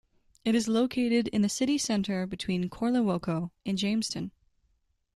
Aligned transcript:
It 0.43 0.55
is 0.55 0.67
located 0.67 1.27
in 1.27 1.43
the 1.43 1.47
city 1.47 1.77
center 1.77 2.25
between 2.25 2.71
Korle 2.71 3.05
Woko 3.05 3.51
and 3.67 3.77
Jamestown. 3.77 4.31